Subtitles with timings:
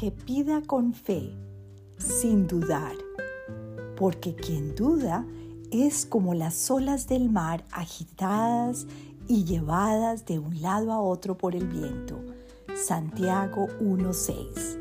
[0.00, 1.30] que pida con fe,
[1.98, 2.94] sin dudar,
[3.98, 5.26] porque quien duda
[5.70, 8.86] es como las olas del mar agitadas
[9.28, 12.18] y llevadas de un lado a otro por el viento.
[12.74, 14.78] Santiago 1.6.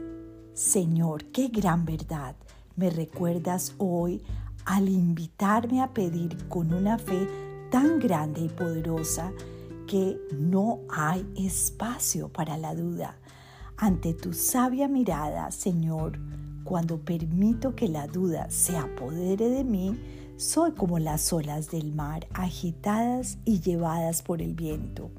[0.53, 2.37] Señor, qué gran verdad
[2.77, 4.23] me recuerdas hoy
[4.63, 7.27] al invitarme a pedir con una fe
[7.69, 9.33] tan grande y poderosa
[9.85, 13.17] que no hay espacio para la duda.
[13.81, 16.19] Ante tu sabia mirada, Señor,
[16.65, 19.97] cuando permito que la duda se apodere de mí,
[20.35, 25.11] soy como las olas del mar agitadas y llevadas por el viento.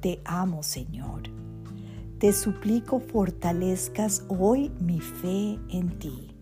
[0.00, 1.24] Te amo, Señor.
[2.18, 6.34] Te suplico fortalezcas hoy mi fe en ti.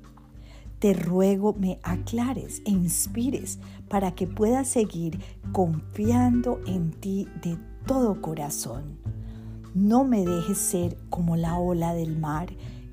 [0.79, 3.59] Te ruego me aclares e inspires
[3.89, 5.19] para que pueda seguir
[5.51, 9.03] confiando en ti de todo corazón.
[9.75, 12.49] No me dejes ser como la ola del mar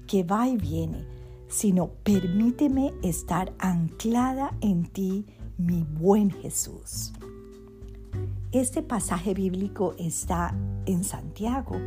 [0.05, 1.07] que va y viene,
[1.47, 5.25] sino permíteme estar anclada en ti,
[5.57, 7.13] mi buen Jesús.
[8.51, 10.55] Este pasaje bíblico está
[10.85, 11.77] en Santiago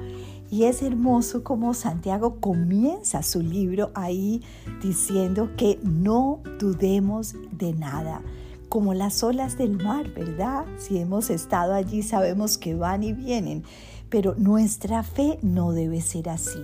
[0.50, 4.42] y es hermoso como Santiago comienza su libro ahí
[4.82, 8.22] diciendo que no dudemos de nada,
[8.68, 10.64] como las olas del mar, ¿verdad?
[10.78, 13.64] Si hemos estado allí sabemos que van y vienen,
[14.08, 16.62] pero nuestra fe no debe ser así.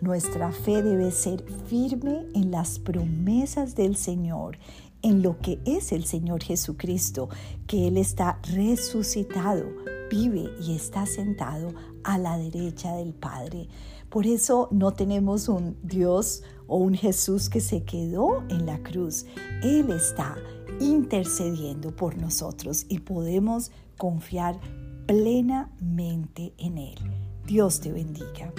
[0.00, 4.58] Nuestra fe debe ser firme en las promesas del Señor,
[5.02, 7.28] en lo que es el Señor Jesucristo,
[7.66, 9.64] que Él está resucitado,
[10.10, 11.72] vive y está sentado
[12.04, 13.68] a la derecha del Padre.
[14.08, 19.26] Por eso no tenemos un Dios o un Jesús que se quedó en la cruz.
[19.62, 20.36] Él está
[20.78, 24.60] intercediendo por nosotros y podemos confiar
[25.06, 26.98] plenamente en Él.
[27.44, 28.52] Dios te bendiga.